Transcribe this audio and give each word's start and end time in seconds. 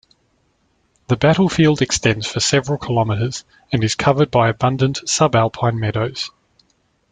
The 1.09 1.15
battlefield 1.15 1.79
extends 1.79 2.25
for 2.25 2.39
several 2.39 2.79
kilometers 2.79 3.45
and 3.71 3.83
is 3.83 3.93
covered 3.93 4.31
by 4.31 4.49
abundant 4.49 5.01
subalipine 5.05 5.77
meadows. 5.77 6.31